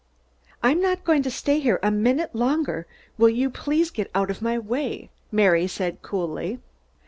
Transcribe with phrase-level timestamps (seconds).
[0.63, 2.87] "I'm not going to stay here a minute longer.
[3.19, 6.59] Will you please get out of my way?" Mary said coldly.